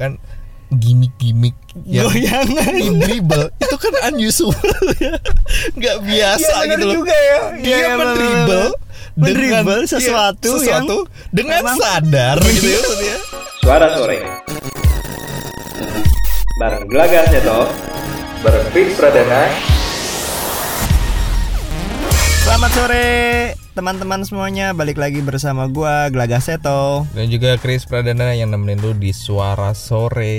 [0.00, 0.16] kan
[0.70, 1.52] gimmick-gimmick
[1.84, 2.72] yang Goyangan.
[2.72, 4.54] in dribble itu kan unusual.
[4.96, 5.18] Ya
[5.76, 6.94] nggak biasa Iya, bener gitu loh.
[6.96, 7.38] juga ya.
[7.52, 8.88] dia Iya, bener, mendribble bener.
[9.20, 10.96] Mendribble iya, sesuatu yang sesuatu
[11.28, 13.16] dengan memang- sadar gitu ya maksudnya.
[13.60, 14.18] Suara sore.
[16.56, 17.60] Bareng Gelagas Seto
[18.40, 19.42] Bareng Pradana.
[22.40, 23.08] Selamat sore
[23.72, 27.06] teman-teman semuanya Balik lagi bersama gua Gelagas Seto.
[27.14, 30.34] Dan juga Chris Pradana yang nemenin lu di suara sore.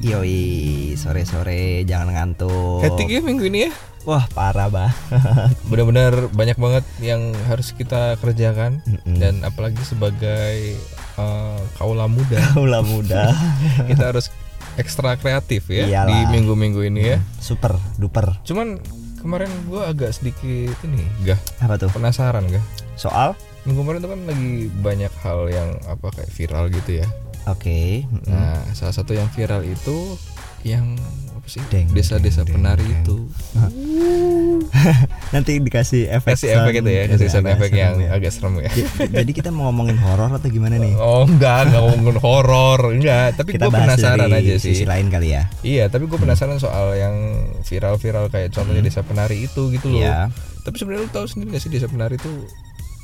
[0.00, 2.80] Yoi sore-sore jangan ngantuk.
[2.84, 3.72] Hectic ya minggu ini ya?
[4.06, 4.94] Wah parah bah
[5.70, 8.78] benar-benar banyak banget yang harus kita kerjakan.
[8.86, 9.18] Mm-mm.
[9.18, 10.78] dan apalagi sebagai
[11.20, 12.38] uh, kaula muda.
[12.64, 13.34] Ulah muda.
[13.90, 14.30] Kita harus
[14.76, 16.08] ekstra kreatif ya Iyalah.
[16.08, 17.18] di minggu-minggu ini ya.
[17.40, 18.38] Super duper.
[18.44, 18.78] Cuman
[19.26, 21.90] kemarin gua agak sedikit ini gah Apa tuh?
[21.90, 22.62] penasaran gah
[22.94, 23.34] Soal?
[23.66, 27.06] minggu kemarin tuh kan lagi banyak hal yang apa kayak viral gitu ya
[27.50, 28.30] Oke mm-mm.
[28.30, 30.14] nah salah satu yang viral itu
[30.62, 30.94] yang
[31.46, 33.16] apa sih Deng, desa-desa deng, penari deng, itu
[35.34, 38.18] Nanti dikasih efek kasih efek itu ya kasih sound efek yang ya.
[38.18, 38.70] agak serem ya
[39.22, 40.98] Jadi kita mau ngomongin horor atau gimana nih?
[40.98, 43.38] Oh enggak, enggak ngomongin horor, enggak.
[43.38, 44.74] Tapi kita gue penasaran aja sih.
[44.74, 47.14] sisi lain kali ya Iya, tapi gue penasaran soal yang
[47.62, 50.02] viral-viral kayak contohnya desa penari itu gitu loh.
[50.02, 50.34] Iya.
[50.66, 52.30] Tapi sebenarnya lu tahu sendiri gak sih desa penari itu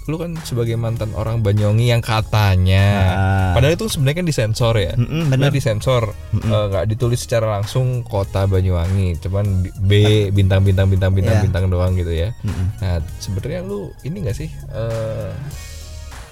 [0.05, 3.53] lu kan sebagai mantan orang Banyuwangi yang katanya Ah.
[3.55, 5.55] padahal itu sebenarnya kan disensor ya Mm-mm, Sebenarnya bener.
[5.55, 6.03] disensor
[6.34, 9.44] eh, nggak ditulis secara langsung kota Banyuwangi cuman
[9.78, 9.92] B
[10.28, 11.44] bintang bintang bintang bintang Iya.
[11.44, 12.67] bintang doang gitu ya Mm-mm.
[12.78, 15.31] nah sebenarnya lu ini gak sih eh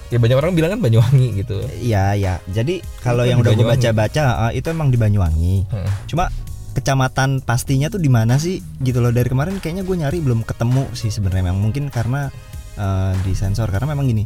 [0.07, 2.33] ya banyak orang bilang kan Banyuwangi gitu Iya ya.
[2.45, 5.55] Jadi kalau yang udah gue baca-baca eh, itu emang di Banyuwangi.
[5.65, 5.91] Heeh.
[6.05, 6.27] Cuma
[6.71, 10.87] kecamatan pastinya tuh di mana sih gitu loh dari kemarin kayaknya gue nyari belum ketemu
[10.93, 12.27] sih sebenarnya mungkin karena
[12.77, 14.23] eh, di sensor karena memang gini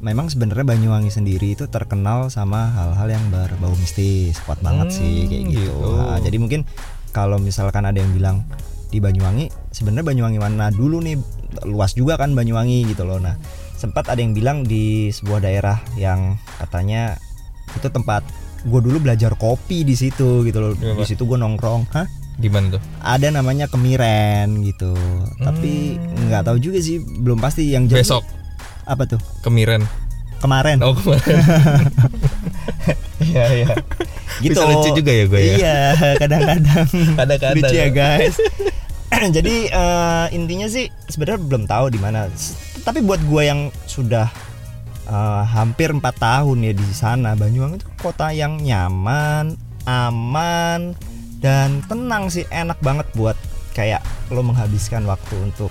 [0.00, 4.36] memang sebenarnya Banyuwangi sendiri itu terkenal sama hal-hal yang berbau mistis.
[4.44, 5.88] Kuat banget sih kayak Hmm, gitu, gitu.
[5.96, 6.60] Nah, jadi mungkin
[7.16, 8.44] kalau misalkan ada yang bilang
[8.92, 11.16] di Banyuwangi sebenarnya Banyuwangi mana dulu nih
[11.64, 13.18] luas juga kan Banyuwangi gitu loh.
[13.18, 13.40] Nah
[13.76, 17.16] sempat ada yang bilang di sebuah daerah yang katanya
[17.76, 18.24] itu tempat
[18.66, 20.72] gue dulu belajar kopi di situ gitu loh.
[20.76, 21.88] Iya, di situ gue nongkrong.
[21.92, 22.06] Hah
[22.36, 22.82] di mana tuh?
[23.00, 24.92] Ada namanya kemiren gitu.
[25.40, 25.96] Tapi
[26.28, 28.24] nggak tahu juga sih belum pasti yang jelas- besok.
[28.86, 29.20] Apa tuh?
[29.42, 29.82] Kemiren.
[30.38, 30.84] Kemarin.
[30.84, 31.40] Oh kemarin.
[33.16, 33.66] Iya iya.
[34.44, 34.52] Gitu.
[34.54, 35.54] bisa lucu juga ya gue ya?
[35.56, 35.78] Iya
[36.20, 36.86] kadang-kadang.
[37.16, 37.64] Kadang-kadang.
[37.64, 38.36] lucu ya guys.
[39.36, 42.28] Jadi eh, intinya sih sebenarnya belum tahu di mana.
[42.84, 44.28] Tapi buat gue yang sudah
[45.08, 49.56] eh, hampir empat tahun ya di sana Banyuwangi itu kota yang nyaman
[49.88, 50.92] aman
[51.38, 53.36] dan tenang sih enak banget buat
[53.72, 55.68] kayak lo menghabiskan waktu untuk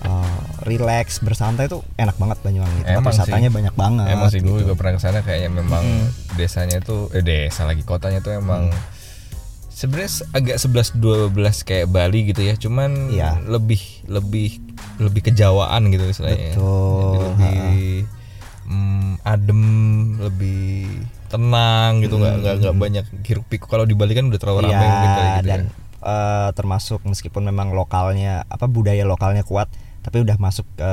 [0.00, 3.20] eh, relax bersantai tuh enak banget Banyuwangi tempat sih.
[3.20, 4.60] wisatanya banyak banget Emang sih gue gitu.
[4.62, 5.84] juga pernah ke sana kayaknya memang
[6.34, 8.80] desanya itu eh desa lagi kotanya tuh emang Hmm.
[9.70, 13.40] sebenarnya se- agak 11 12 kayak Bali gitu ya, cuman Iya.
[13.42, 14.60] lebih lebih
[14.98, 16.52] lebih kejawaan gitu istilahnya.
[16.52, 17.90] Betul, Jadi lebih
[18.64, 19.62] mm, adem,
[20.20, 20.86] lebih
[21.32, 24.84] tenang gitu nggak nggak nggak banyak hiruk pikuk kalau di Bali kan udah terlalu ramai
[24.84, 25.70] mungkin kali Iya gitu dan ya.
[26.04, 30.92] eh, termasuk meskipun memang lokalnya apa budaya lokalnya kuat tapi udah masuk ke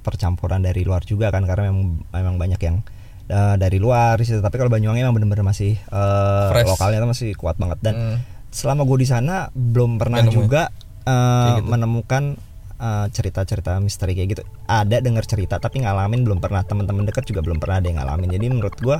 [0.00, 2.76] percampuran dari luar juga kan karena memang memang banyak yang
[3.24, 6.68] eh, dari luar situ tapi kalau Banyuwangi memang bener-bener masih eh, Fresh.
[6.68, 8.16] lokalnya tuh masih kuat banget dan Hmm.
[8.50, 10.28] selama gue di sana belum pernah ya?
[10.28, 10.62] juga
[11.02, 11.66] eh, gitu.
[11.66, 12.38] menemukan
[12.82, 17.56] cerita-cerita misteri kayak gitu ada dengar cerita tapi ngalamin belum pernah teman-teman dekat juga belum
[17.56, 18.98] pernah ada yang ngalamin jadi menurut gue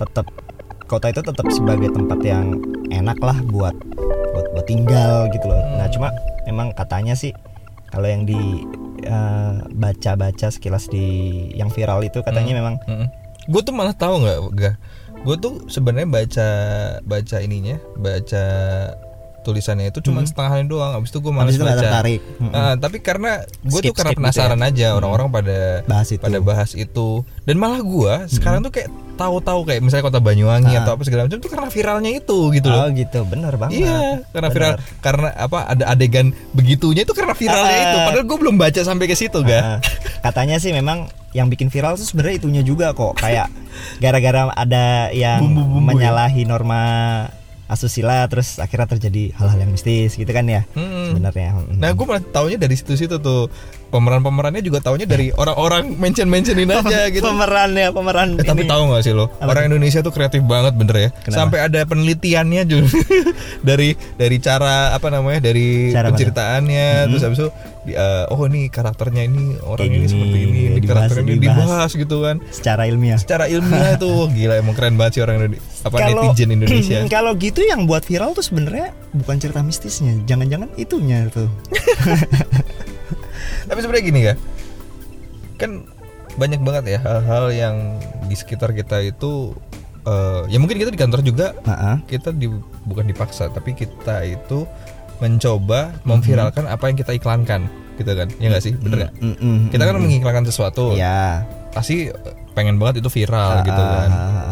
[0.00, 0.26] tetap
[0.88, 2.56] kota itu tetap sebagai tempat yang
[2.88, 3.76] enak lah buat
[4.32, 6.08] buat, buat tinggal gitu loh nah cuma
[6.48, 7.36] memang katanya sih
[7.92, 8.64] kalau yang di
[9.04, 11.06] eh, baca-baca sekilas di
[11.52, 12.80] yang viral itu katanya memang
[13.50, 14.74] Gue tuh malah tahu nggak, gak?
[15.26, 16.48] Gue tuh sebenarnya baca
[17.02, 18.44] baca ininya, baca
[19.40, 20.92] tulisannya itu cuma setengahnya doang.
[21.00, 21.80] Abis itu gue malas itu baca.
[21.80, 22.52] tertarik Mm-mm.
[22.52, 24.68] Ah, tapi karena gue tuh karena skip gitu penasaran ya.
[24.68, 27.08] aja orang-orang pada bahas itu pada bahas itu
[27.48, 30.80] dan malah gue sekarang tuh kayak tahu-tahu kayak misalnya kota Banyuwangi Ah.
[30.80, 32.80] atau apa segala macam tuh karena viralnya itu gitu loh.
[32.80, 34.00] oh gitu bener banget Iya,
[34.30, 34.98] karena viral Bener.
[34.98, 37.84] karena apa ada adegan begitunya itu karena viralnya Ah.
[37.84, 37.96] itu.
[38.02, 39.60] Padahal gue belum baca sampai ke situ, ga?
[39.60, 39.78] Nah,
[40.22, 43.46] katanya sih memang yang bikin viral tuh sebenarnya itunya juga kok kayak
[43.96, 45.86] gara-gara ada yang Bumbu-bumbu ya?
[45.86, 46.82] menyalahi norma
[47.66, 51.14] asusila terus akhirnya terjadi hal-hal yang mistis gitu kan ya Mm-mm.
[51.14, 51.78] sebenarnya Mm.
[51.78, 53.46] Nah, gue malah taunya dari situ-situ tuh.
[53.90, 57.20] Pemeran-pemerannya juga taunya dari orang-orang mention-mentionin aja gitu.
[57.20, 58.70] Pemerannya, pemeran Eh, tapi ini.
[58.70, 61.34] tahu nggak sih lo orang Indonesia tuh kreatif banget bener ya Kenapa?
[61.36, 62.94] sampai ada penelitiannya juga
[63.68, 67.50] dari dari cara apa namanya dari Cara penceritaannya terus habis itu
[67.88, 71.24] eh, oh ini karakternya ini orang Kayak ini gini, seperti ini ya, ini dibahas, karakternya
[71.26, 71.58] ini dibahas.
[71.60, 73.18] dibahas gitu kan secara ilmiah.
[73.18, 77.60] secara ilmiah tuh gila emang keren banget sih orang Indonesia apa netizen Indonesia kalau gitu
[77.60, 81.50] yang buat viral tuh sebenarnya bukan cerita mistisnya, jangan-jangan itunya tuh.
[83.64, 84.34] Tapi sebenarnya gini ya,
[85.56, 85.84] kan
[86.34, 87.76] banyak banget ya hal-hal yang
[88.24, 89.52] di sekitar kita itu,
[90.04, 91.96] eh, ya mungkin kita di kantor juga Heeh.
[92.08, 92.46] kita di,
[92.86, 94.64] bukan dipaksa, tapi kita itu
[95.18, 98.28] mencoba memviralkan apa yang kita iklankan, gitu kan?
[98.40, 99.12] Ya nggak sih, bener nggak?
[99.20, 99.68] Mm-mm.
[99.68, 101.44] Kita kan mengiklankan sesuatu, Ya.
[101.70, 102.08] pasti
[102.50, 104.10] pengen banget itu viral Ah, gitu kan.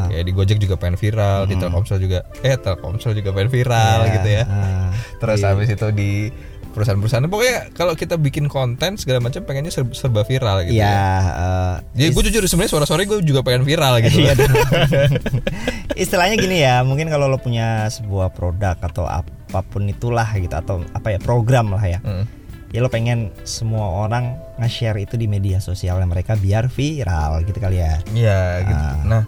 [0.09, 4.13] Kayak di Gojek juga pengen viral, di Telkomsel juga, eh Telkomsel juga pengen viral Ya,
[4.21, 4.45] gitu ya.
[4.45, 4.89] ah.
[5.19, 6.29] Terus habis itu di
[6.79, 10.75] perusahaan-perusahaan pokoknya kalau kita bikin konten segala macam pengennya serba, serba viral gitu.
[10.75, 10.99] Ya, ya.
[11.29, 14.19] eh, Jadi gue jujur sebenarnya suara-suara gue juga pengen viral gitu.
[14.21, 14.49] Iya, kan.
[15.99, 19.27] istilahnya gini ya mungkin kalau lo punya sebuah produk atau apa
[19.65, 22.25] pun itulah gitu atau apa ya program lah ya Hmm.
[22.69, 27.81] ya lo pengen semua orang nge-share itu di media sosialnya mereka biar viral gitu kali
[27.81, 28.85] ya Iya gitu.
[28.85, 29.03] Ah.
[29.05, 29.23] Nah,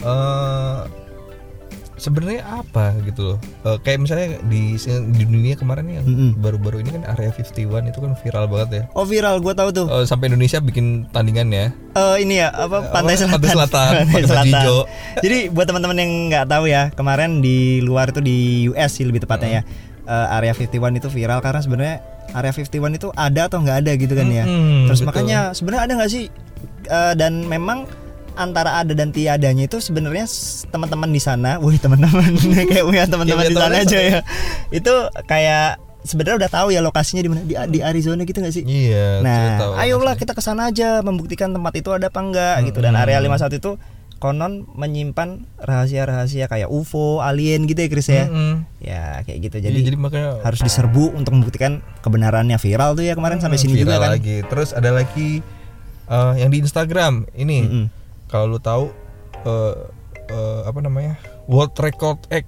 [0.00, 0.78] eh
[2.00, 3.38] sebenarnya apa gitu loh.
[3.62, 4.80] Eh, kayak misalnya di
[5.12, 6.30] di dunia kemarin yang Mm-mm.
[6.36, 7.52] baru-baru ini kan Area 51
[7.86, 8.82] itu kan viral banget ya.
[8.90, 11.66] oh viral gue tahu tuh Eh, sampai Indonesia bikin tandingan ya.
[11.92, 14.46] Eh, ini ya apa pantai selatan Pantai Selatan, Pantai selatan.
[14.50, 14.78] Hijau.
[15.20, 19.20] jadi buat teman-teman yang nggak tahu ya kemarin di luar itu di US sih lebih
[19.20, 19.62] tepatnya ya
[20.04, 21.96] eh, area 51 itu viral karena sebenarnya
[22.30, 25.08] area 51 itu ada atau nggak ada gitu kan ya Mm-mm, terus betul.
[25.10, 26.24] makanya sebenarnya ada nggak sih
[26.82, 27.86] Eh, dan memang
[28.34, 30.26] antara ada dan tiadanya itu sebenarnya
[30.66, 32.30] teman-teman di sana, wih teman-teman
[32.70, 34.18] kayak punya teman-teman Ya, di sana teman-teman aja ya.
[34.68, 34.94] Itu
[35.24, 35.68] kayak
[36.00, 38.64] sebenarnya udah tahu ya lokasinya di mana di, di Arizona gitu nggak sih?
[38.64, 39.20] Iya.
[39.20, 43.18] Nah, ayolah kita ke sana aja membuktikan tempat itu ada apa enggak gitu dan area
[43.18, 43.76] 51 itu
[44.16, 48.28] konon menyimpan rahasia-rahasia kayak UFO, alien gitu ya Chris ya.
[48.28, 48.68] Mm-mm.
[48.78, 49.56] Ya, kayak gitu.
[49.58, 53.64] Jadi, Jadi, jadi makanya harus diserbu untuk membuktikan kebenarannya viral tuh ya kemarin sampai Hmm,
[53.64, 54.10] sini viral juga kan.
[54.12, 54.36] lagi.
[54.44, 55.40] Terus ada lagi
[56.06, 57.58] eh, yang di Instagram ini.
[57.62, 57.84] Mm-mm.
[58.30, 58.94] Kalau lu tahu
[59.42, 59.74] eh,
[60.28, 61.18] eh, apa namanya?
[61.44, 62.46] World Record Act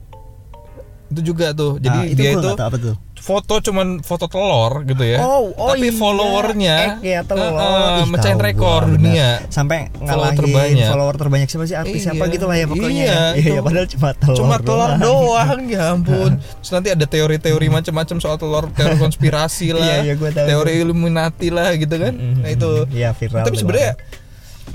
[1.09, 1.77] itu juga tuh.
[1.77, 2.97] Jadi Nah, itu dia itu apa tuh.
[3.15, 5.21] foto cuman foto telur gitu ya.
[5.21, 5.95] Oh, oh Tapi iya.
[5.95, 7.53] followernya Egg ya, telur.
[7.53, 9.29] eh, Ih, mecahin rekor gua, dunia.
[9.47, 10.89] Sampai Follower ngalahin terbanyak.
[10.89, 12.33] follower terbanyak siapa sih artis siapa Iya.
[12.33, 12.91] gitu lah ya pokoknya.
[12.91, 14.37] Iya, Iya, iya, padahal cuma telur.
[14.37, 14.99] Cuma telur doang.
[14.99, 16.33] doang ya ampun.
[16.41, 20.47] Terus nanti ada teori-teori macam-macam soal telur, teori konspirasi lah, Iya, iya, gua tahu.
[20.49, 22.15] teori Illuminati lah gitu kan.
[22.17, 22.71] Nah itu.
[22.91, 23.45] Iya, viral.
[23.45, 23.93] Tapi sebenarnya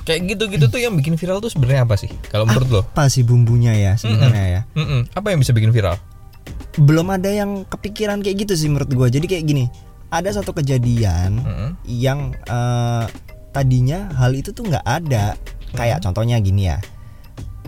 [0.01, 2.07] kayak gitu-gitu tuh yang bikin viral tuh sebenarnya apa sih?
[2.25, 2.81] Kalau menurut lo?
[2.85, 4.61] apa sih bumbunya ya sebenarnya ya?
[4.73, 5.11] Mm-mm.
[5.11, 5.95] Apa yang bisa bikin viral?
[6.77, 9.65] belum ada yang kepikiran kayak gitu sih menurut gua jadi kayak gini
[10.07, 11.69] ada satu kejadian Mm-mm.
[11.83, 13.03] yang eh,
[13.49, 15.35] tadinya hal itu tuh nggak ada
[15.73, 16.77] kayak contohnya gini ya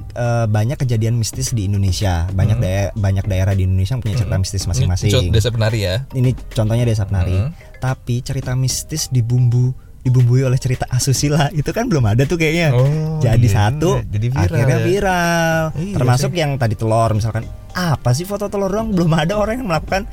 [0.09, 4.35] Eh, banyak kejadian mistis di Indonesia banyak daerah banyak daerah di Indonesia yang punya cerita
[4.35, 5.95] mistis Ini masing-masing Cot Desa Penari ya.
[6.11, 7.53] ini contohnya desa penari Hmm.
[7.77, 11.51] tapi cerita mistis dibumbu dibumbui oleh cerita asusila.
[11.51, 12.71] Itu kan belum ada tuh kayaknya.
[12.71, 13.53] Oh, jadi iya.
[13.53, 14.85] satu Jadi viral akhirnya ya.
[14.85, 15.61] viral.
[15.75, 17.43] Iya termasuk yang tadi telur misalkan
[17.75, 18.95] apa sih foto telur doang?
[18.95, 20.07] Belum ada orang yang melakukan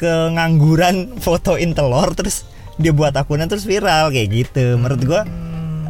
[0.00, 2.48] kengangguran fotoin telur terus
[2.80, 4.78] dia buat akunnya terus viral kayak gitu.
[4.80, 5.22] Menurut gua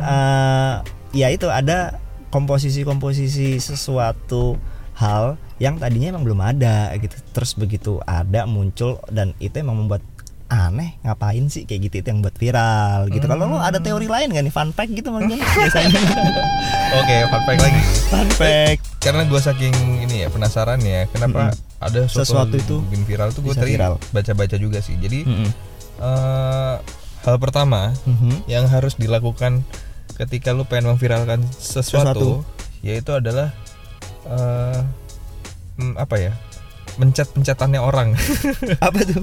[0.00, 0.74] eh,
[1.14, 2.00] ya itu ada
[2.30, 4.58] komposisi-komposisi sesuatu
[4.98, 7.16] hal yang tadinya emang belum ada gitu.
[7.36, 10.02] Terus begitu ada muncul dan itu emang membuat
[10.50, 14.28] aneh ngapain sih kayak gitu itu yang buat viral gitu kalau lo ada teori lain
[14.28, 15.94] gak nih fun fact gitu mungkin biasanya
[16.92, 17.82] Oke, fun fact lagi.
[18.04, 23.02] fun fact Karena gue saking ini ya penasaran ya, kenapa ada sesuatu, Sesuatu itu bikin
[23.06, 23.78] viral tuh gue tadi
[24.10, 24.98] baca-baca juga sih.
[24.98, 25.48] Jadi Mm-mm.
[26.02, 26.74] eh,
[27.22, 28.44] hal pertama Mhm.
[28.44, 29.62] yang harus dilakukan
[30.14, 32.82] ketika lu pengen memviralkan sesuatu, Sesuatu.
[32.82, 33.54] yaitu adalah
[35.78, 36.32] hmm, apa ya
[36.96, 38.16] mencet-pencetannya orang.
[38.86, 39.20] Apa tuh?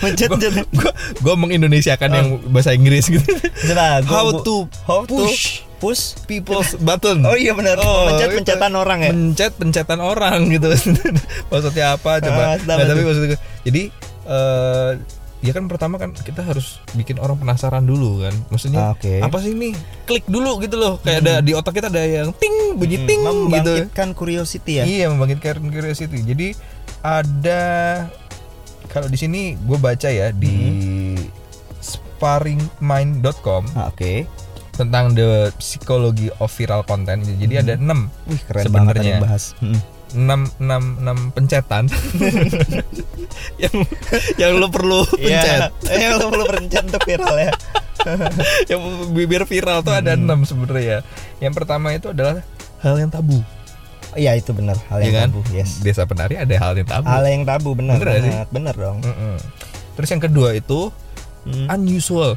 [0.00, 0.52] Mencet mencet.
[0.70, 3.22] gua gua mengindonesiakan yang bahasa Inggris gitu.
[3.66, 7.24] Coba, gua- how gua- to how to push push people's button.
[7.24, 9.10] Oh iya benar Oh, mencet pencetan orang ya?
[9.10, 10.68] Mencet pencetan orang gitu.
[11.50, 12.20] Maksudnya apa?
[12.20, 12.42] Coba.
[12.52, 13.82] Ah, Nah, tapi maksudnya jadi
[14.24, 14.92] eh
[15.40, 18.36] ya kan pertama kan kita harus bikin orang penasaran dulu kan.
[18.48, 19.24] Maksudnya Ah, oke.
[19.24, 19.72] apa sih ini?
[20.04, 21.00] Klik dulu gitu loh.
[21.00, 23.48] Kayak ada di otak kita ada yang ting bunyi ting gitu.
[23.48, 24.84] membangkitkan curiosity ya?
[24.84, 26.20] Iya membangkitkan curiosity.
[26.20, 26.46] Jadi
[27.00, 27.62] ada
[28.86, 31.16] kalau di sini gue baca ya di
[31.80, 34.26] sparringmind.com Ah, oke
[34.70, 39.16] tentang the psychology of viral content jadi ada enam Wih keren Sebenarnya.
[39.16, 39.52] yang bahas.
[39.60, 39.80] Mm.
[40.10, 41.84] enam enam enam pencetan
[43.62, 43.74] yang
[44.34, 47.52] yang lo perlu pencet Iya, lo perlu pencet untuk viral ya.
[48.72, 48.80] yang
[49.12, 51.04] bibir viral tuh ada enam sebenarnya.
[51.38, 52.40] Yang pertama itu adalah
[52.80, 53.38] hal yang tabu.
[54.12, 55.28] Iya itu benar hal ya yang kan?
[55.28, 55.40] tabu.
[55.50, 55.78] Yes.
[55.78, 57.04] Desa penari ada hal yang tabu.
[57.04, 57.96] Hal yang tabu benar.
[57.96, 58.46] Bener.
[58.46, 58.98] Bener dong.
[59.00, 59.36] Mm-mm.
[59.94, 60.90] Terus yang kedua itu
[61.40, 61.66] Hmm.
[61.70, 62.36] unusual.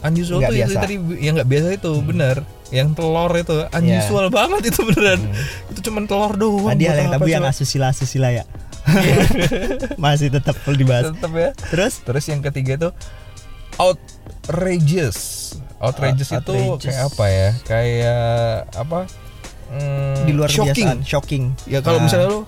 [0.00, 0.80] Unusual Nggak tuh yang biasa.
[0.80, 2.36] tadi yang nggak biasa itu bener.
[2.70, 5.20] Yang telur itu unusual banget itu beneran.
[5.68, 6.70] Itu cuman telur doang.
[6.70, 7.52] Tadi hal yang tabu yang coba?
[7.52, 8.44] asusila asusila ya.
[9.96, 11.08] Masih tetap perlu dibahas.
[11.10, 11.50] tetep ya.
[11.68, 12.88] Terus Terus yang ketiga itu
[13.76, 15.18] outrageous.
[15.76, 16.84] Outrageous Out- itu outrageous.
[16.86, 17.48] kayak apa ya?
[17.62, 18.24] Kayak
[18.72, 18.98] apa?
[19.74, 20.72] Hmm, di luar shocking.
[20.86, 21.44] kebiasaan, shocking.
[21.64, 22.04] Ya kalau Ah.
[22.04, 22.40] misalnya lu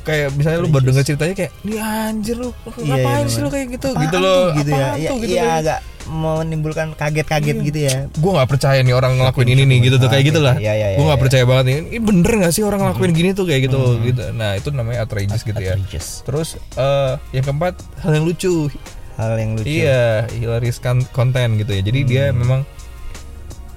[0.00, 3.48] kayak misalnya lu baru denger ceritanya kayak, "Nih anjir lu, Iya, ngapain iya, sih lu
[3.48, 4.44] kayak gitu?" Apaan gitu loh.
[4.54, 4.88] gitu ya.
[4.92, 5.58] Iya, gitu iya kan.
[5.60, 5.78] agak
[6.10, 7.64] menimbulkan kaget-kaget Iya.
[7.64, 7.96] gitu ya.
[8.10, 10.30] gue nggak percaya nih orang ngelakuin Shocking, ini nih gitu tuh kayak banget.
[10.32, 11.22] gitulah Iya, iya, gue iya, nggak iya.
[11.22, 14.50] percaya banget ini ini bener nggak sih orang ngelakuin gini tuh kayak gitu gitu nah
[14.52, 16.08] itu namanya outrageous gitu ya Outrageous.
[16.24, 18.54] terus eh, yang keempat hal yang lucu
[19.12, 19.68] Hal yang lucu.
[19.68, 22.64] iya hilarious konten gitu ya jadi dia memang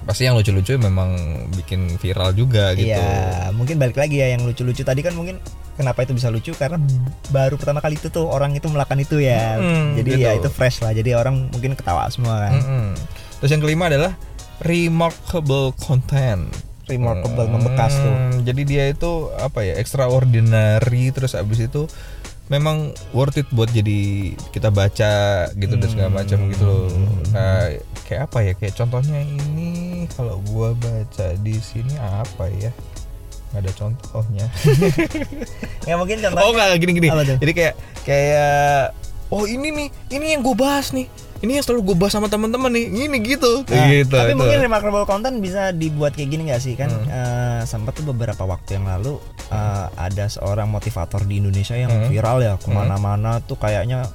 [0.04, 1.16] pasti yang lucu-lucu memang
[1.56, 5.40] bikin viral juga gitu Iya, mungkin balik lagi ya yang lucu-lucu tadi kan mungkin
[5.80, 6.76] kenapa itu bisa lucu karena
[7.32, 9.58] baru pertama kali itu tuh orang itu melakukan itu ya.
[9.58, 10.24] Hmm, jadi gitu.
[10.24, 10.92] ya itu fresh lah.
[10.92, 12.52] Jadi orang mungkin ketawa semua kan.
[12.60, 12.86] Mm-mm.
[13.42, 14.16] terus yang kelima adalah
[14.64, 16.48] remarkable content
[16.84, 18.12] Remarkable membekas tuh.
[18.12, 21.88] Hmm, Jadi dia itu apa ya extraordinary terus abis itu
[22.52, 26.92] memang worth it buat jadi kita baca gitu dan segala macam gitu loh.
[27.32, 27.72] Nah,
[28.04, 28.52] kayak apa ya?
[28.52, 32.68] Kayak contohnya ini kalau gua baca di sini apa ya?
[33.52, 34.46] Nggak ada contohnya.
[35.88, 37.08] Ya mungkin contohnya oh nggak gini gini.
[37.12, 37.36] Apa tuh?
[37.40, 37.74] Jadi kayak
[38.08, 38.96] kayak
[39.28, 41.08] oh ini nih, ini yang gue bahas nih.
[41.44, 42.88] Ini yang selalu gue bahas sama teman-teman nih.
[43.04, 43.62] Ini gitu.
[43.62, 44.10] Nah, gitu.
[44.10, 44.40] tapi itu.
[44.40, 47.04] mungkin remarkable content bisa dibuat kayak gini gak sih kan Hmm.
[47.04, 52.08] eh, sempat tuh beberapa waktu yang lalu eh, ada seorang motivator di Indonesia yang Hmm.
[52.08, 54.08] viral ya ke mana-mana tuh kayaknya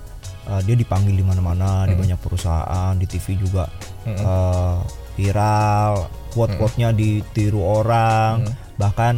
[0.43, 2.01] eh, dia dipanggil di mana-mana di Hmm.
[2.01, 3.69] banyak perusahaan di TV juga
[4.03, 4.17] Mm-mm.
[4.17, 4.77] eh,
[5.15, 5.93] viral
[6.29, 8.53] quote-quote-nya ditiru orang Hmm.
[8.75, 9.15] bahkan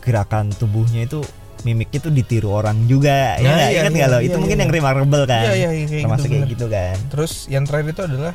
[0.00, 1.24] gerakan tubuhnya itu
[1.62, 3.70] mimiknya tuh ditiru orang juga ya Nah, nggak?
[3.70, 4.40] iya, ingat iya, lo iya, itu iya.
[4.40, 7.64] mungkin yang remarkable kan Iya, iya, iya, kayak termasuk gitu, kayak gitu kan Terus yang
[7.64, 8.32] terakhir itu adalah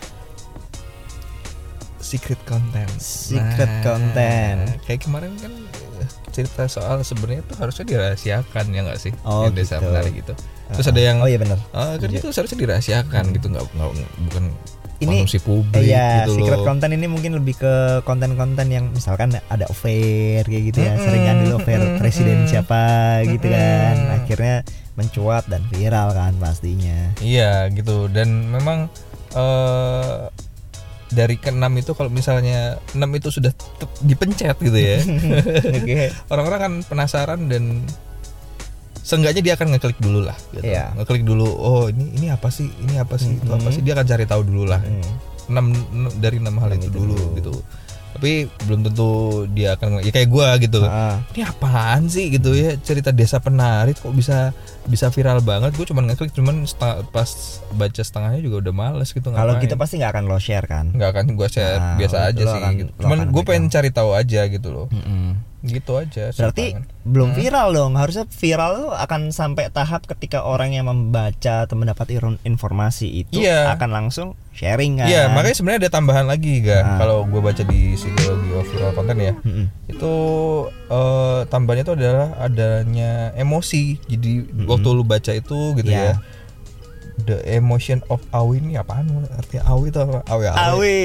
[2.01, 2.91] secret content.
[2.99, 4.59] Secret content.
[4.83, 5.53] Kayak kemarin kan
[6.01, 9.13] eh, cerita soal sebenarnya tuh harusnya dirahasiakan ya nggak sih?
[9.23, 9.87] Oh, yang desa gitu.
[9.87, 10.33] menari gitu.
[10.71, 14.43] Terus ada yang oh iya benar ah, kan itu seharusnya dirahasiakan gitu nggak nggak- bukan
[15.01, 16.67] Ini- konsumsi publik Iya, gitu secret loh.
[16.67, 20.93] content ini mungkin lebih ke konten-konten yang misalkan ada affair kayak gitu ya.
[20.93, 22.83] Mm-mm, Sering kan dulu affair mm-mm, presiden siapa
[23.25, 23.95] gitu kan.
[24.15, 24.55] Akhirnya
[24.93, 27.17] mencuat dan viral kan pastinya.
[27.17, 28.85] Iya gitu dan memang
[29.33, 30.29] eh
[31.11, 33.51] dari keenam itu kalau misalnya enam itu sudah
[33.99, 35.01] dipencet gitu ya.
[35.81, 36.07] Oke.
[36.31, 37.83] orang-orang kan penasaran dan
[39.01, 40.63] seenggaknya dia akan ngeklik dulu lah gitu.
[40.63, 40.93] Iya.
[40.93, 43.73] ngeklik dulu oh ini ini apa sih ini apa sih itu apa Mhm.
[43.73, 45.03] sih dia akan cari tahu dulu lah Hmm.
[45.49, 47.25] enam enam- dari enam hal itu itu dulu, dulu.
[47.35, 47.53] gitu
[48.11, 48.31] tapi
[48.61, 49.09] belum tentu
[49.49, 53.91] dia akan ya kayak gua gitu Ah, ini apaan sih gitu ya cerita desa penari
[53.93, 54.51] kok bisa
[54.83, 56.67] bisa viral banget gue cuman ngeklik cuman
[57.07, 57.29] pas
[57.71, 60.91] baca setengahnya juga udah males gitu Kalau gitu pasti nggak akan lo share kan.
[60.91, 62.91] nggak akan gue share Nah, biasa aja sih akan- gitu.
[62.99, 65.50] cuman gue pengen cari tahu aja gitu loh Mm-mm.
[65.61, 67.93] Gitu aja Berarti belum viral dong.
[67.93, 73.73] Harusnya viral tuh akan sampai tahap ketika orang yang membaca atau mendapat informasi itu Iya.
[73.73, 75.07] akan langsung sharing kan.
[75.07, 76.79] Iya, makanya sebenarnya ada tambahan lagi ga.
[76.79, 76.97] Ah.
[76.97, 79.65] Kalau gue baca di psikologi of viral content ya, Mm-mm.
[79.87, 80.13] itu
[80.87, 83.97] eh, tambahannya itu adalah adanya emosi.
[84.05, 84.31] Jadi
[84.65, 86.17] waktu lu baca itu gitu Iya.
[86.17, 86.40] ya,
[87.23, 89.09] the emotion of awi ini apaan?
[89.31, 90.19] Artinya awi itu apa?
[90.27, 90.97] Awi Awi.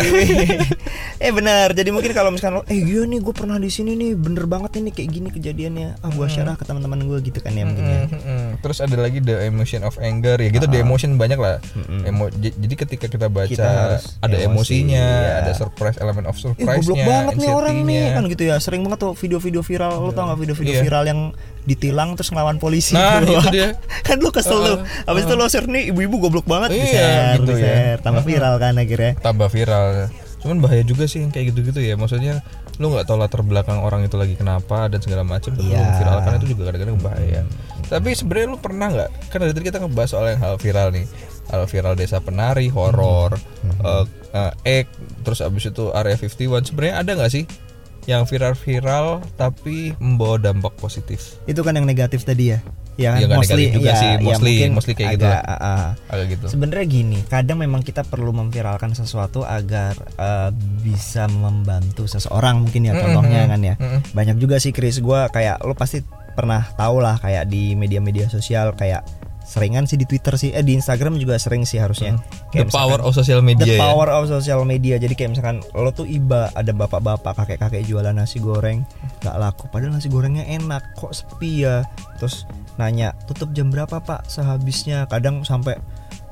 [1.25, 1.73] eh benar.
[1.77, 4.81] Jadi mungkin kalau misalkan lo, eh iya nih gue pernah di sini nih, bener banget
[4.81, 6.01] ini kayak gini kejadiannya.
[6.01, 8.01] Ah gua share ah ke teman-teman gue gitu kan ya mungkin ya.
[8.05, 8.46] Mm, mm, mm.
[8.59, 11.57] Terus ada lagi the emotion of anger ya gitu the emotion banyak lah.
[11.73, 12.03] Mm-mm.
[12.03, 15.33] Emo- jadi ketika kita baca Kita harus ada emosi, emosinya, iya.
[15.41, 18.57] ada surprise element of Eh surprise-nya, goblok banget nih orang nih kan gitu ya.
[18.57, 19.93] Sering banget tuh video-video viral.
[19.99, 20.83] Lo tau gak video-video Iya.
[20.83, 21.21] viral yang
[21.63, 23.35] ditilang terus ngelawan polisi Nah, gitu.
[23.35, 23.69] itu dia.
[24.07, 24.59] kan lu kesel.
[24.59, 27.57] Uh, Habis itu lo share nih ibu-ibu goblok banget Iya, di-share, gitu ya.
[27.57, 27.99] di-share.
[28.01, 29.13] Tambah viral kan akhirnya.
[29.19, 29.87] tambah viral
[30.37, 32.39] cuman bahaya juga sih yang kayak gitu-gitu ya maksudnya
[32.77, 35.99] lu nggak tahu latar belakang orang itu lagi kenapa dan segala macam terus lu Iya.
[35.99, 37.41] viralkan itu juga kadang-kadang bahaya
[37.89, 41.07] tapi sebenarnya lu pernah nggak kan dari tadi kita ngebahas soal yang hal viral nih
[41.47, 43.39] hal viral desa penari horor
[43.81, 44.53] eh, eh,
[44.83, 44.87] ek
[45.23, 47.45] terus abis itu area 51 sebenarnya ada nggak sih
[48.05, 52.63] yang viral-viral tapi membawa dampak positif Itu kan yang negatif tadi ya.
[52.95, 55.43] Ya, Iya, nggak mostly juga ya, sih, ya mostly- mungkin mostly kayak gitu lah.
[55.43, 55.87] ah, ah.
[56.09, 60.51] agak gitu Sebenarnya gini, kadang memang kita perlu memviralkan sesuatu agar eh,
[60.81, 63.75] bisa membantu seseorang mungkin ya Mm-mm, contohnya kan ya.
[63.77, 64.01] mm-mm.
[64.13, 66.01] Banyak juga sih Chris gua kayak lo pasti
[66.37, 69.03] pernah tahu lah kayak di media-media sosial kayak
[69.41, 72.19] seringan sih di Twitter sih, eh di Instagram juga sering sih harusnya.
[72.51, 73.81] The Kayak power misalkan- of social media The ya.
[73.81, 74.99] power of social media.
[74.99, 78.83] Jadi kayak misalkan lo tuh iba ada bapak-bapak, kakek-kakek jualan nasi goreng
[79.23, 81.87] nggak laku, padahal nasi gorengnya enak, kok sepi ya.
[82.19, 82.43] Terus
[82.75, 84.27] nanya tutup jam berapa pak?
[84.27, 85.79] Sehabisnya kadang sampai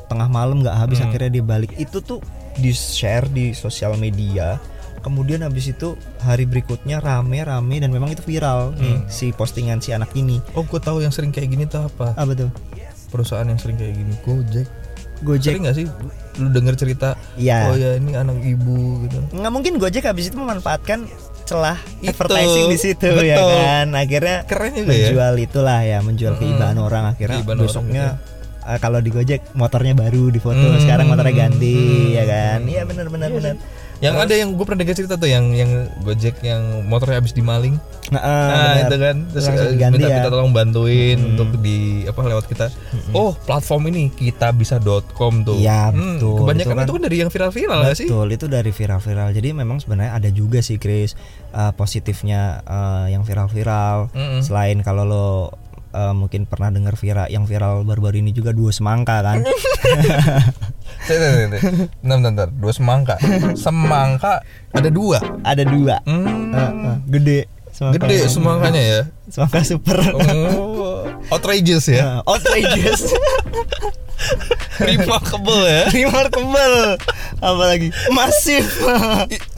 [0.05, 1.07] tengah malam nggak habis Hmm.
[1.09, 1.71] akhirnya dia balik.
[1.79, 2.19] Itu tuh
[2.55, 4.59] di share di sosial media.
[5.05, 9.07] Kemudian habis itu hari berikutnya rame-rame dan memang itu viral nih Hmm.
[9.07, 10.41] si postingan si anak ini.
[10.53, 12.17] Oh, gue tahu yang sering kayak gini tuh apa?
[12.17, 12.49] Apa tuh?
[13.07, 14.67] Perusahaan yang sering kayak gini, Gojek.
[15.21, 15.55] Gojek.
[15.55, 15.87] Sering gak sih
[16.35, 17.15] lu denger cerita?
[17.35, 17.59] Iya.
[17.69, 19.21] Oh ya ini anak ibu gitu.
[19.31, 21.07] nggak mungkin Gojek habis itu memanfaatkan
[21.45, 23.53] celah Itu, advertising di situ ya betul.
[23.55, 24.97] kan akhirnya Keren juga ya.
[25.05, 26.43] menjual itulah ya menjual Mm-mm.
[26.43, 28.05] keibaan orang akhirnya Keibaan orang besoknya
[28.65, 32.11] eh, kalau di Gojek motornya baru di foto Hmm, sekarang motornya ganti hmm.
[32.11, 33.55] ya kan iya benar benar Iya benar
[34.05, 35.71] Yang ada yang gue pernah dengar cerita tuh yang yang
[36.01, 37.81] Gojek yang motornya habis dimaling.
[38.05, 39.55] nah, eh, nah, itu kan terus eh,
[39.89, 41.31] minta, ya minta tolong bantuin Hmm.
[41.33, 42.69] untuk di apa lewat kita.
[43.11, 45.57] Oh, platform ini kita bisa.com tuh.
[45.57, 46.37] Iya, Hmm, betul.
[46.39, 48.07] Kebanyakan Itu kan- itu kan dari yang viral-viral gak sih?
[48.07, 49.29] Betul, itu dari viral-viral.
[49.31, 51.17] Jadi memang sebenarnya ada juga sih Chris
[51.51, 54.13] eh, positifnya eh, yang viral-viral.
[54.13, 54.41] Mm-mm.
[54.41, 55.27] Selain kalau lo
[55.91, 59.41] eh, mungkin pernah dengar viral yang viral baru-baru ini juga dua semangka kan.
[61.05, 61.31] Bentar,
[62.01, 62.49] bentar, bentar.
[62.51, 63.15] Dua semangka.
[63.59, 64.41] Semangka
[64.73, 65.19] ada dua.
[65.45, 66.01] ada dua.
[66.09, 66.55] Hmm.
[66.55, 67.41] Eh, eh, gede.
[67.75, 68.07] Semangka.
[68.07, 69.01] Gede semangkanya ya.
[69.29, 69.99] Semangka super.
[70.15, 72.23] Oh, outrageous ya.
[72.23, 73.03] Eh, outrageous.
[74.89, 75.83] Remarkable ya.
[75.91, 76.99] Remarkable.
[77.43, 78.79] Apalagi masif.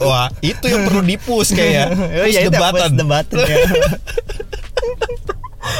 [0.01, 1.93] Wah, itu yang perlu dipus kayak.
[1.97, 3.57] Oh, push the button ya.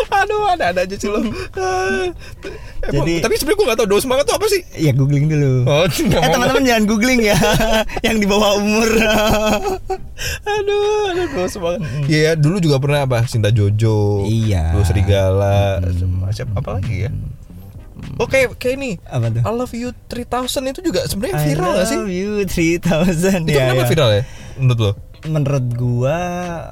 [0.09, 1.19] Aduh, ada-ada aja sih lo.
[1.53, 2.09] Ah.
[2.83, 4.61] Emang- Jadi- tapi sebenarnya gue gak tau dos semangat tuh apa sih?
[4.75, 5.65] ya googling dulu.
[5.65, 7.37] Oh, Eh teman-teman jangan googling ya
[8.05, 8.87] yang di bawah umur.
[10.43, 11.81] Aduh, aduh dos semangat.
[12.05, 13.23] Iya, dulu juga pernah apa?
[13.23, 14.23] Cinta Jojo.
[14.23, 14.73] Iya.
[14.73, 15.81] Dua serigala.
[16.29, 17.11] Siapa apa lagi ya?
[18.17, 18.91] Oke, kayak ini.
[19.03, 19.41] Apa tuh?
[19.41, 21.97] I love you 3000 itu juga sebenarnya viral gak sih?
[21.97, 23.87] I love you 3000 Itu ya, kenapa ya.
[23.87, 24.23] viral ya?
[24.55, 24.91] Menurut lo?
[25.19, 26.17] Menurut gua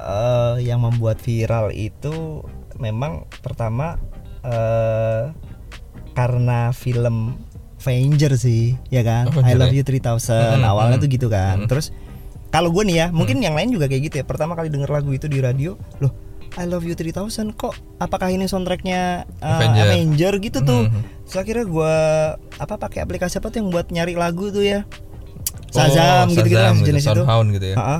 [0.06, 2.40] eh, yang membuat viral itu
[2.78, 4.00] memang pertama
[4.44, 5.32] eh,
[6.16, 7.36] karena film
[7.86, 9.30] Avenger sih, ya kan?
[9.30, 9.78] I Avenger love ya?
[9.78, 11.02] you 3000 Mm-mm, awalnya mm.
[11.06, 11.56] tuh gitu kan.
[11.64, 11.68] Mm.
[11.70, 11.94] Terus
[12.50, 14.24] kalau gue nih ya, mungkin yang lain juga kayak gitu ya.
[14.26, 18.48] Pertama kali denger lagu itu di radio, loh I love you 3000 kok apakah ini
[18.48, 19.84] soundtracknya uh, Avenger.
[19.84, 20.32] Avenger.
[20.40, 20.88] gitu tuh.
[20.88, 21.00] Mhm.
[21.28, 21.94] Terus akhirnya gua
[22.56, 24.88] apa pakai aplikasi apa tuh yang buat nyari lagu tuh ya?
[25.76, 27.22] Oh, Shazam gitu-gitu lah sejenis itu.
[27.60, 27.76] Gitu ya.
[27.76, 27.98] Ha-ha.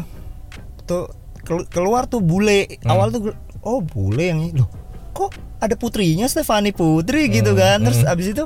[0.89, 1.12] Tuh
[1.45, 2.81] kelu- keluar tuh bule.
[2.81, 2.97] Hmm.
[2.97, 3.21] Awal tuh
[3.67, 4.55] oh bule yang ini.
[4.55, 4.71] Loh,
[5.11, 7.79] kok ada putrinya Stefani Putri gitu Hmm, kan.
[7.83, 8.13] Terus hmm.
[8.13, 8.45] abis itu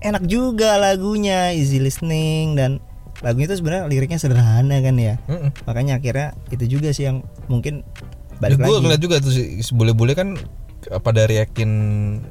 [0.00, 2.78] enak juga lagunya, easy listening dan
[3.20, 5.20] lagunya itu sebenarnya liriknya sederhana kan ya.
[5.26, 5.52] Mm-mm.
[5.62, 7.84] Makanya akhirnya itu juga sih yang mungkin
[8.38, 8.80] balik gue lagi.
[8.80, 10.40] ngeliat juga tuh si bule-bule kan
[11.04, 11.68] pada reakin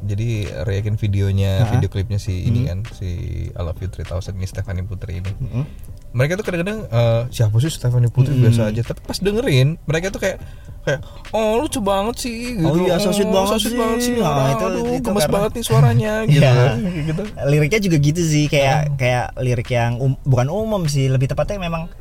[0.01, 0.27] jadi
[0.65, 1.71] reakin videonya Ha-ha.
[1.71, 2.67] video klipnya si ini Hmm.
[2.67, 3.09] kan si
[3.47, 5.63] I Love You 3000 ini Stephanie Putri ini Mm-mm.
[6.11, 8.43] Mereka tuh kadang-kadang eh, siapa sih Stephanie Putri Hmm.
[8.43, 10.37] biasa aja tapi pas dengerin mereka tuh kayak
[10.79, 10.99] kayak
[11.31, 13.77] oh lucu banget sih gitu Oh iya, so sweet banget so sweet sih.
[13.77, 16.41] banget sih Nah, Ah, itu- aduh itu gemes karena- banget nih suaranya gitu.
[16.41, 16.73] Kayak
[17.09, 21.59] gitu liriknya juga gitu sih kayak kayak lirik yang um- bukan umum sih lebih tepatnya
[21.59, 21.91] memang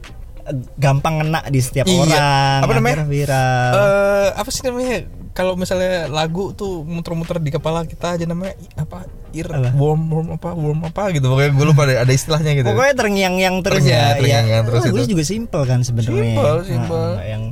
[0.43, 2.01] eh, gampang ngena di setiap Iya.
[2.01, 2.97] orang Apa namanya?
[3.05, 4.97] viral Eh, apa sih namanya
[5.39, 9.71] kalau misalnya lagu tuh muter-muter di kepala kita aja namanya apa ear Apa?
[9.73, 13.57] worm worm apa worm apa gitu pokoknya gue lupa deh ada istilahnya gitu pokoknya terngiang-ngiang
[13.61, 14.67] terus Terngiang- ya terngiang-ngiang ya.
[14.67, 15.13] terus lagunya itu.
[15.15, 17.09] juga simple kan sebenarnya Simple, simple.
[17.15, 17.45] Nah, yang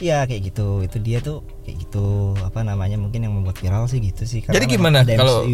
[0.00, 2.06] ya kayak gitu itu dia tuh kayak gitu
[2.40, 5.44] apa namanya mungkin yang membuat viral sih gitu sih jadi gimana kalau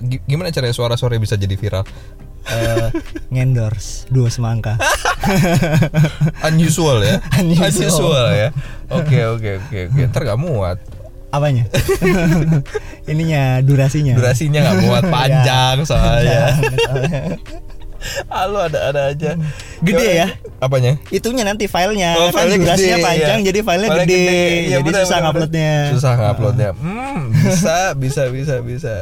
[0.00, 1.82] gi- gimana caranya suara-suara bisa jadi viral
[2.48, 2.88] Eh,
[3.28, 4.80] ngendorse dua semangka.
[6.48, 7.16] Unusual ya?
[7.38, 8.26] Unusual.
[8.32, 8.48] ya?
[8.90, 10.00] Oke oke oke oke.
[10.08, 10.78] Ntar gak muat.
[11.30, 11.68] Apanya?
[13.10, 14.18] Ininya durasinya.
[14.18, 15.04] Durasinya gak muat.
[15.14, 16.58] Panjang soalnya.
[16.58, 17.38] Soalnya-
[18.26, 19.36] Halo ada ada aja.
[19.80, 20.28] Gede ya?
[20.56, 21.00] apanya?
[21.08, 22.16] Itunya nanti filenya.
[22.16, 23.46] Oh, kan filenya durasinya gede, panjang iya.
[23.48, 25.92] jadi filenya Filenya gede, Iya, jadi benar, susah nguploadnya benar.
[25.94, 26.70] susah nguploadnya.
[26.74, 28.94] Hmm bisa bisa bisa bisa.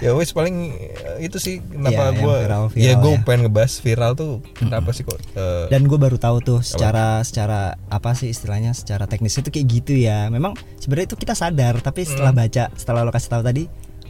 [0.00, 3.20] Ya wes paling eh, itu sih kenapa yang gue viral-viral ya gue ya.
[3.22, 7.60] pengen ngebahas viral tuh kenapa sih kok eh, dan gue baru tahu tuh secara secara
[7.86, 10.26] apa sih istilahnya secara teknis itu kayak gitu ya.
[10.28, 12.40] Memang sebenarnya itu kita sadar tapi setelah Hmm.
[12.40, 13.64] baca setelah lo kasih tahu tadi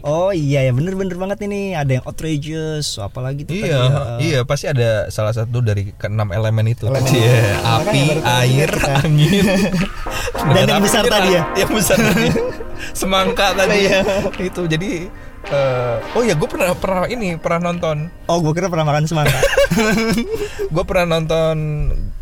[0.05, 4.41] oh iya ya bener-bener banget ini ada yang outrageous apalagi tuh Iya, tadi, ya, iya
[4.45, 6.89] pasti ada salah satu dari keenam elemen itu.
[6.89, 7.09] Elemen.
[7.11, 8.71] Iya, Makanya api, air,
[9.05, 9.47] angin.
[10.57, 11.43] Dan yang besar tadi ya?
[11.57, 12.29] Yang besar tadi.
[12.99, 13.79] Semangka tadi.
[13.87, 14.01] Iya.
[14.41, 14.91] itu jadi
[15.49, 18.09] eh, oh ya gue pernah pernah ini pernah nonton.
[18.29, 19.41] oh gue kira pernah makan semangka
[20.75, 21.57] Gue pernah nonton.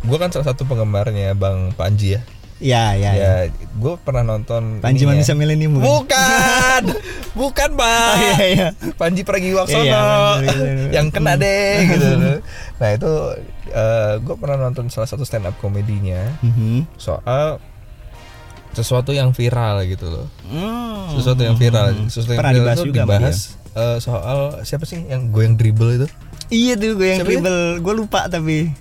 [0.03, 2.23] Gue kan salah satu penggemarnya Bang Panji ya.
[2.59, 3.15] Ya, ya, ya.
[3.15, 5.09] ya gue pernah nonton Panji ini ya.
[5.09, 5.79] manusia milenium.
[5.79, 6.83] bukan
[7.33, 8.69] bukan pak Oh, iya, iya.
[8.95, 10.91] Panji Pragiwaksono Iya, Panji Pragiwaksono.
[10.97, 12.09] yang kena deh gitu
[12.77, 13.11] nah itu
[14.19, 16.91] gue pernah nonton salah satu stand up komedinya Mhm.
[16.95, 17.63] soal
[18.71, 21.15] sesuatu yang viral gitu loh Hmm.
[21.15, 23.39] sesuatu yang viral sesuatu yang Pernah viral dibahas itu juga dibahas
[23.73, 26.09] eh, soal siapa sih yang goyang dribble itu
[26.49, 27.39] Iya tuh gue yang Siapa ya?
[27.39, 28.73] dribble, gue lupa tapi.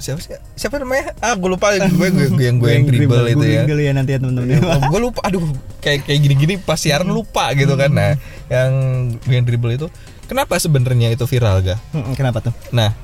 [0.00, 3.44] Siapa sih siapa namanya ah gue lupa gue gue gue yang gue yang dribble itu
[3.44, 4.56] ya Google ya nanti ya teman-teman.
[4.82, 5.44] gue lupa aduh
[5.78, 8.72] kayak kayak gini-gini pas siaran lupa gitu kan nah yang
[9.14, 9.86] gue yang dribble itu
[10.24, 12.52] kenapa sebenarnya itu viral ga Hmm, Kenapa tuh?
[12.70, 12.96] nah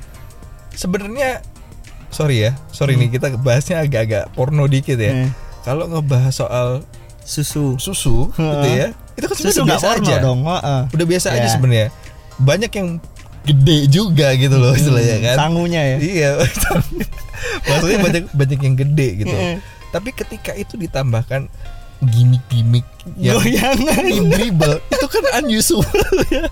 [0.72, 1.40] sebenarnya
[2.08, 5.30] sorry ya sorry nih kita bahasnya agak-agak porno dikit ya Hmm.
[5.62, 6.68] kalau ngebahas soal
[7.20, 7.74] Susu.
[7.76, 10.40] susu gitu ya itu kan Susu nggak biasa porno aja dong.
[10.44, 10.80] heeh.
[10.92, 11.50] udah biasa aja Ya.
[11.50, 11.88] sebenarnya
[12.38, 12.88] banyak yang
[13.46, 15.36] gede juga gitu loh istilahnya kan.
[15.38, 15.96] Sangunya ya.
[15.98, 16.30] iya
[17.68, 19.32] maksudnya banyak banyak yang gede gitu.
[19.32, 19.56] Mm.
[19.88, 21.48] tapi ketika itu ditambahkan
[22.02, 22.84] gimmick-gimmick
[23.16, 24.04] yang Goyangan.
[24.28, 25.88] dribble itu kan unusual
[26.28, 26.44] ya.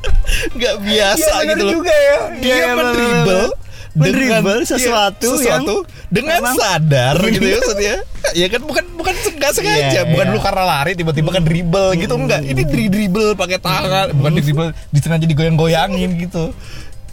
[0.50, 1.72] Nggak biasa Iya, bener gitu loh.
[1.74, 2.16] juga ya.
[2.32, 3.46] dia Iya, iya, mendribble
[3.94, 7.96] Mendribble iya, sesuatu sesuatu yang dengan memang- sadar gitu ya maksudnya.
[8.34, 10.34] Ya kan bukan bukan nggak sengaja Iya, bukan iya.
[10.34, 14.72] lu karena lari tiba-tiba kan dribble gitu enggak ini dri dribble pakai tangan bukan dribble
[14.90, 16.50] disengaja digoyang-goyangin gitu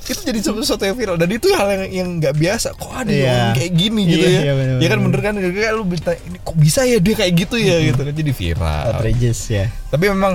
[0.04, 3.30] itu jadi sesuatu yang viral dan itu hal yang yang nggak biasa kok ada Iya.
[3.30, 5.06] orang kayak gini gitu Iya, ya iya, bener, ya kan bener.
[5.08, 8.14] bener kan kayak lu bisa ini kok bisa ya dia kayak gitu ya gitu kan
[8.14, 9.66] jadi viral Outrageous ya.
[9.88, 10.34] tapi memang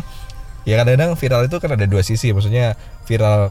[0.62, 3.50] ya kadang-kadang viral itu kan ada dua sisi maksudnya viral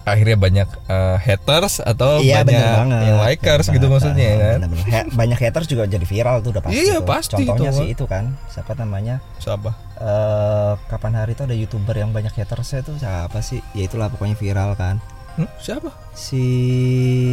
[0.00, 3.00] akhirnya banyak eh, haters atau Iya banyak banget.
[3.04, 3.94] yang likers Bener gitu banget.
[4.00, 4.86] maksudnya ya kan Bener-bener.
[4.88, 6.78] Ha- banyak haters juga jadi viral tuh udah pasti.
[6.80, 7.04] Iya, tuh.
[7.04, 7.76] pasti Contohnya itu.
[7.76, 9.20] sih itu kan siapa namanya?
[9.36, 13.60] siapa eh kapan hari itu ada youtuber yang banyak hatersnya tuh siapa sih?
[13.70, 14.98] Ya itulah pokoknya viral kan.
[15.32, 16.42] Hmm, siapa Si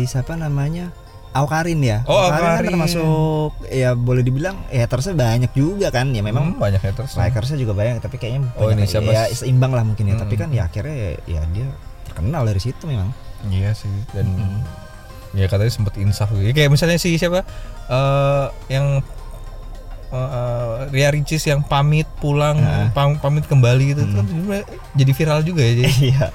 [0.03, 0.93] siapa namanya?
[1.31, 2.01] Aukarin ya.
[2.03, 2.69] Oh, kan Awkarin.
[2.71, 6.09] termasuk ya boleh dibilang ya hatersnya banyak juga kan.
[6.09, 9.29] Ya memang Hmm, banyak haters likersnya juga banyak tapi kayaknya Oh, banyak ini siapa ya
[9.29, 10.13] seimbang lah mungkin ya.
[10.13, 10.23] Hmm.
[10.23, 11.67] Tapi kan ya akhirnya ya, ya dia
[12.05, 13.13] terkenal dari situ memang.
[13.45, 14.25] iya sih dan
[15.31, 16.41] ya katanya sempet insaf gitu.
[16.41, 17.45] Ya, kayak misalnya si siapa
[17.85, 19.05] eh yang
[20.09, 22.89] eh, Ria Ricis yang pamit pulang Nah.
[22.91, 24.25] pam- pamit kembali gitu itu kan
[24.93, 26.27] jadi viral juga ya jadi Iya.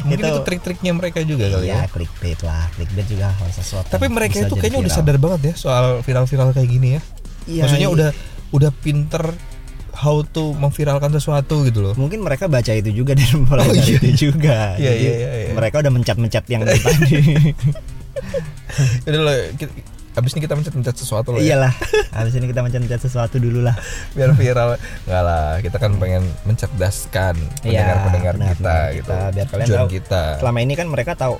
[0.00, 3.86] Mungkin itu, Itu- trik-triknya mereka juga kali ya Ya clickbait lah, clickbait juga hal sesuatu.
[3.86, 5.00] tapi mereka itu kayaknya udah viral.
[5.00, 7.00] sadar banget ya soal viral-viral kayak gini ya
[7.44, 7.94] Iya, maksudnya iya.
[7.94, 8.10] udah
[8.50, 9.24] udah pinter
[9.94, 13.84] how to memviralkan sesuatu gitu loh mungkin mereka baca itu juga dan mulai Oh, dari
[13.86, 13.98] iya.
[14.00, 14.58] itu juga.
[14.80, 15.52] Iya, Jadi iya, iya, iya.
[15.52, 16.82] mereka udah mencat-mencat yang tadi.
[19.04, 19.76] Jadi loh, kita-
[20.14, 21.74] abis ini kita mencet-mencet sesuatu loh ya Iyalah.
[22.16, 23.74] Habis ini kita mencat-mencat sesuatu dulu lah.
[24.12, 29.46] biar viral nggak lah kita kan pengen mencerdaskan Iya, pendengar-pendengar benar, kita gitu Kita- biar
[29.48, 29.90] kalian tujuan tahu.
[29.92, 31.36] kita Selama ini kan mereka tahu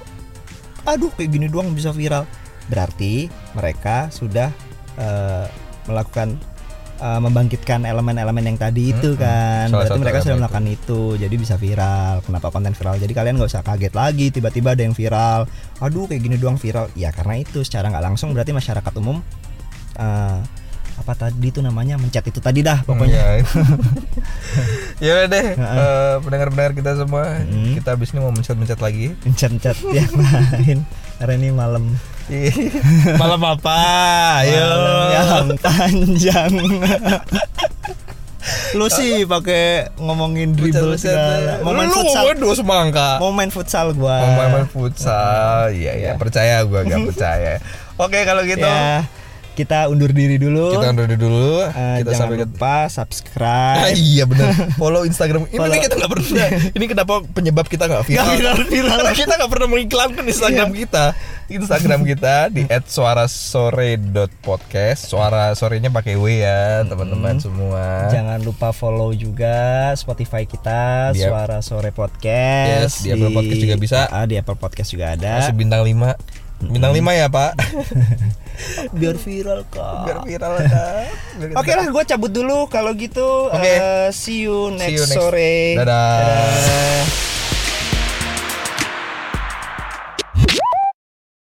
[0.85, 2.27] aduh kayak gini doang bisa viral.
[2.65, 4.51] Berarti mereka sudah
[4.97, 5.47] eh,
[5.85, 6.37] melakukan
[7.01, 9.23] eh, membangkitkan elemen-elemen yang tadi itu Mm-mm.
[9.23, 9.67] kan.
[9.71, 11.01] Salah Berarti mereka sudah melakukan itu.
[11.19, 12.15] Jadi bisa viral.
[12.23, 12.97] Kenapa konten viral?
[12.99, 15.47] Jadi kalian nggak usah kaget lagi tiba-tiba ada yang viral.
[15.83, 16.91] Aduh kayak gini doang viral.
[16.99, 19.23] Ya karena itu secara nggak langsung berarti masyarakat umum
[19.99, 20.39] eh,
[21.05, 23.45] apa tadi itu namanya mencet itu tadi dah pokoknya.
[25.05, 27.77] ya udah deh eh, pendengar-pendengar kita semua Mm.
[27.77, 30.79] kita abis ini mau mencet-mencet lagi Mencet-mencet yang lain.
[31.15, 31.85] Karena ini malam
[33.21, 33.77] malam apa
[34.41, 34.65] ayo
[35.13, 36.53] Malam panjang.
[38.75, 41.61] Lu sih pakai ngomongin dribble segala.
[41.61, 42.13] Mau main lu futsal.
[42.25, 44.21] ngomongin dua semangka Mau main futsal gua.
[44.21, 46.13] mau main, main futsal iya iya Iya.
[46.17, 47.53] percaya gua gak percaya
[47.95, 49.05] oke kalau gitu Ya,
[49.55, 50.73] kita undur diri dulu.
[50.73, 53.95] kita undur dulu Eh, kita jangan sampai ke lupa Ah, subscribe.
[53.95, 54.51] iya benar.
[54.77, 55.47] Follow Instagram.
[55.47, 55.79] Ini Follow.
[55.79, 56.47] kita nggak pernah.
[56.77, 58.19] Ini kenapa penyebab kita nggak viral?
[58.19, 58.93] Nggak viral-viral.
[58.93, 60.77] Karena kita nggak pernah mengiklankan Instagram Iya.
[60.81, 61.05] kita.
[61.47, 65.01] Instagram kita di @suarasore.podcast.
[65.07, 68.09] Suara sorenya pakai W ya, teman-teman semua.
[68.09, 72.93] Jangan lupa follow juga Spotify kita Di- Suara Sore Podcast.
[72.93, 73.99] Yes, di Apple Podcast juga bisa.
[74.09, 75.41] Ah, di Apple Podcast juga ada.
[75.41, 76.44] Kasih bintang 5.
[76.67, 77.53] Bintang 5 ya, Pak.
[78.95, 80.07] Biar viral kak.
[80.07, 82.71] Biar viral kita- Oke lah, gue cabut dulu.
[82.71, 83.67] Kalau gitu, Oke.
[83.67, 85.75] eh, see you next, See you next- sore.
[85.75, 86.15] Dadah.
[86.23, 87.03] Dadah.